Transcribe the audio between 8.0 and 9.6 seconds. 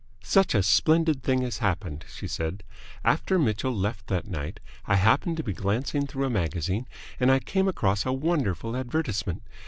a wonderful advertisement.